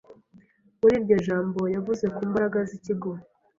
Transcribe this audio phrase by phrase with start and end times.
[0.79, 3.11] Muri iryo jambo, yavuze ku mbaraga z'ikigo.